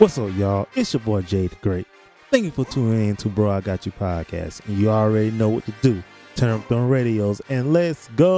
What's 0.00 0.16
up, 0.16 0.34
y'all? 0.34 0.66
It's 0.74 0.94
your 0.94 1.00
boy 1.00 1.20
Jay 1.20 1.48
the 1.48 1.56
Great. 1.56 1.86
Thank 2.30 2.46
you 2.46 2.50
for 2.50 2.64
tuning 2.64 3.10
in 3.10 3.16
to 3.16 3.28
Bro 3.28 3.50
I 3.50 3.60
Got 3.60 3.84
You 3.84 3.92
podcast. 3.92 4.66
And 4.66 4.78
you 4.78 4.88
already 4.88 5.30
know 5.30 5.50
what 5.50 5.66
to 5.66 5.74
do. 5.82 6.02
Turn 6.36 6.48
up 6.48 6.66
them 6.68 6.88
radios 6.88 7.42
and 7.50 7.74
let's 7.74 8.08
go. 8.16 8.30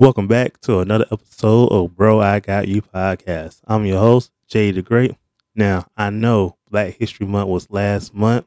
Welcome 0.00 0.28
back 0.28 0.60
to 0.60 0.78
another 0.78 1.06
episode 1.10 1.72
of 1.72 1.96
Bro 1.96 2.20
I 2.20 2.38
Got 2.38 2.68
You 2.68 2.82
podcast. 2.82 3.62
I'm 3.66 3.84
your 3.84 3.98
host, 3.98 4.30
Jay 4.46 4.70
the 4.70 4.80
Great. 4.80 5.16
Now, 5.56 5.86
I 5.96 6.10
know 6.10 6.56
Black 6.70 6.94
History 6.94 7.26
Month 7.26 7.48
was 7.48 7.68
last 7.68 8.14
month, 8.14 8.46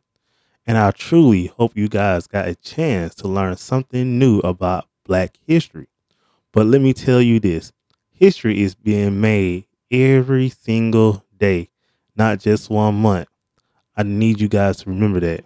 and 0.65 0.77
I 0.77 0.91
truly 0.91 1.47
hope 1.47 1.75
you 1.75 1.89
guys 1.89 2.25
got 2.25 2.47
a 2.47 2.55
chance 2.55 3.15
to 3.15 3.27
learn 3.27 3.57
something 3.57 4.17
new 4.17 4.39
about 4.39 4.87
Black 5.03 5.35
history. 5.45 5.89
But 6.53 6.67
let 6.67 6.79
me 6.79 6.93
tell 6.93 7.21
you 7.21 7.41
this 7.41 7.73
history 8.11 8.61
is 8.61 8.73
being 8.73 9.19
made 9.19 9.65
every 9.91 10.47
single 10.47 11.25
day, 11.37 11.69
not 12.15 12.39
just 12.39 12.69
one 12.69 12.95
month. 12.95 13.27
I 13.97 14.03
need 14.03 14.39
you 14.39 14.47
guys 14.47 14.77
to 14.77 14.89
remember 14.89 15.19
that. 15.19 15.43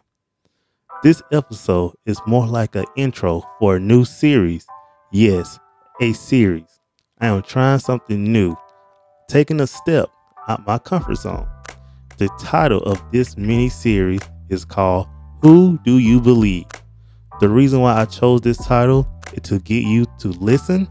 This 1.02 1.24
episode 1.32 1.96
is 2.06 2.22
more 2.28 2.46
like 2.46 2.76
an 2.76 2.86
intro 2.96 3.42
for 3.58 3.78
a 3.78 3.80
new 3.80 4.06
series. 4.06 4.68
Yes, 5.12 5.58
a 6.02 6.12
series. 6.14 6.82
I 7.22 7.28
am 7.28 7.42
trying 7.42 7.80
something 7.80 8.22
new, 8.22 8.56
taking 9.30 9.62
a 9.62 9.68
step 9.68 10.10
out 10.48 10.66
my 10.68 10.78
comfort 10.78 11.16
zone. 11.16 11.48
The 12.18 12.28
title 12.40 12.82
of 12.84 13.02
this 13.12 13.38
mini 13.38 13.70
series 13.70 14.22
is 14.50 14.66
called 14.66 15.08
Who 15.42 15.80
Do 15.84 15.98
You 15.98 16.20
Believe? 16.20 16.66
The 17.40 17.50
reason 17.50 17.80
why 17.80 18.00
I 18.00 18.06
chose 18.06 18.42
this 18.42 18.58
title 18.58 19.08
is 19.34 19.42
to 19.44 19.60
get 19.60 19.84
you 19.84 20.06
to 20.20 20.30
listen 20.30 20.88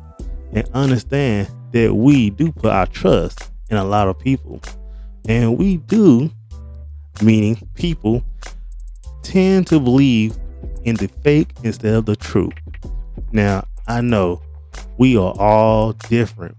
and 0.53 0.69
understand 0.73 1.49
that 1.73 1.95
we 1.95 2.31
do 2.31 2.51
put 2.53 2.73
our 2.73 2.87
trust 2.87 3.51
in 3.69 3.77
a 3.77 3.85
lot 3.85 4.09
of 4.09 4.19
people. 4.19 4.61
And 5.29 5.59
we 5.59 5.79
do, 5.79 6.31
meaning 7.23 7.57
people, 7.75 8.25
tend 9.23 9.67
to 9.67 9.81
believe 9.81 10.37
in 10.85 10.97
the 10.97 11.09
fake 11.23 11.53
instead 11.63 11.95
of 11.95 12.07
the 12.07 12.17
truth. 12.17 12.53
Now, 13.33 13.67
I 13.87 14.01
know 14.01 14.41
we 14.99 15.17
are 15.17 15.35
all 15.39 15.93
different 15.93 16.57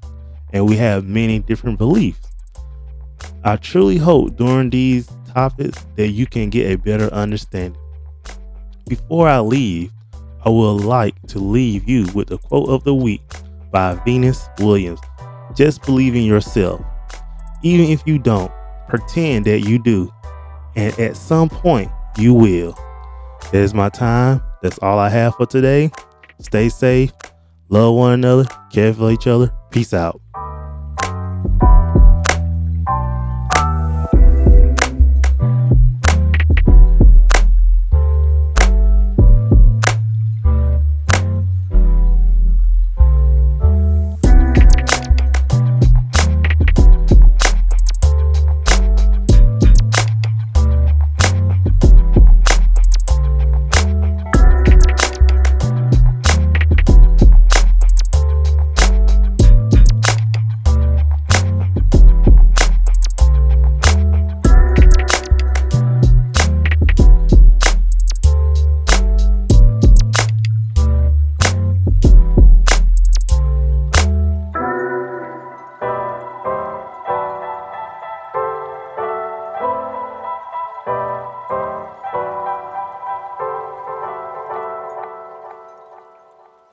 and 0.54 0.68
we 0.68 0.76
have 0.78 1.06
many 1.06 1.40
different 1.40 1.78
beliefs. 1.78 2.20
I 3.44 3.58
truly 3.58 3.98
hope 3.98 4.36
during 4.36 4.70
these 4.70 5.10
topics 5.34 5.86
that 5.96 6.10
you 6.10 6.26
can 6.26 6.50
get 6.50 6.72
a 6.72 6.78
better 6.78 7.14
understanding. 7.14 7.80
Before 8.88 9.28
I 9.28 9.40
leave, 9.40 9.92
I 10.44 10.50
would 10.50 10.84
like 10.84 11.20
to 11.28 11.40
leave 11.40 11.88
you 11.90 12.08
with 12.14 12.32
a 12.32 12.38
quote 12.38 12.70
of 12.70 12.84
the 12.84 12.94
week 12.94 13.22
by 13.72 13.96
Venus 14.06 14.48
Williams. 14.60 15.00
Just 15.56 15.84
believe 15.84 16.16
in 16.16 16.24
yourself. 16.24 16.82
Even 17.64 17.86
if 17.86 18.04
you 18.06 18.20
don't, 18.20 18.52
pretend 18.88 19.46
that 19.46 19.62
you 19.62 19.80
do. 19.80 20.12
And 20.76 20.98
at 21.00 21.18
some 21.18 21.50
point, 21.50 21.90
you 22.18 22.34
will. 22.34 22.78
That 23.52 23.56
is 23.62 23.74
my 23.74 23.90
time. 23.90 24.42
That's 24.62 24.78
all 24.80 25.00
I 25.00 25.10
have 25.10 25.36
for 25.36 25.46
today. 25.46 25.92
Stay 26.40 26.70
safe 26.70 27.12
Love 27.70 27.96
one 27.96 28.14
another, 28.14 28.46
care 28.72 28.94
for 28.94 29.12
each 29.12 29.28
other. 29.28 29.52
Peace 29.72 29.94
out. 29.94 30.22